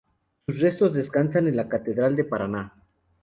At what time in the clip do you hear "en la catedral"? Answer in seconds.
1.47-2.15